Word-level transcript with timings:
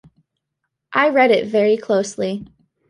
I 0.93 1.09
read 1.09 1.29
it 1.29 1.45
very 1.45 1.77
closely. 1.77 2.47